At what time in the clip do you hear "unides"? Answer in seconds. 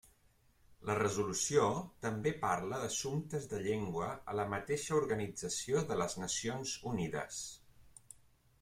6.95-7.43